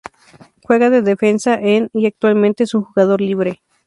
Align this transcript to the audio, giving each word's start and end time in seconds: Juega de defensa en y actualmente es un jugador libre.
Juega 0.63 0.89
de 0.89 1.03
defensa 1.03 1.53
en 1.61 1.91
y 1.93 2.07
actualmente 2.07 2.63
es 2.63 2.73
un 2.73 2.81
jugador 2.81 3.21
libre. 3.21 3.61